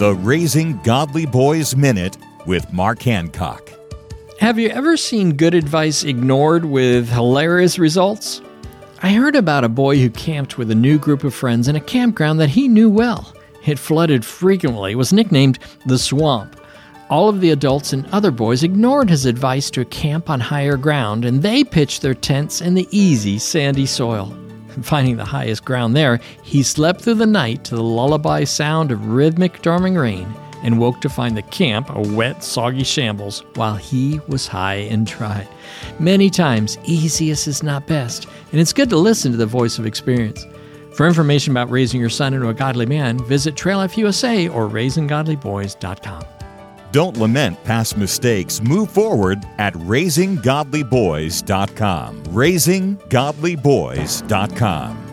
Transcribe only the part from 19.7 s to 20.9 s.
to camp on higher